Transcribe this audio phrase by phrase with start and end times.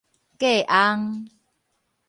[0.39, 1.27] 嫁翁